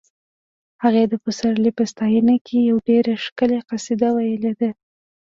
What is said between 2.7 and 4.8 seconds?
ډېره ښکلې قصیده ویلې ده